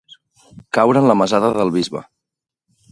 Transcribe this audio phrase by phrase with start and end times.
[0.77, 2.05] Caure en la mesada del bisbe.